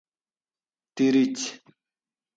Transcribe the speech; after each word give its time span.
تِرچ 0.95 1.37